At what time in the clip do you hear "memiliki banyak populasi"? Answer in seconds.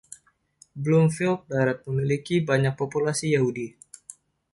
1.87-3.25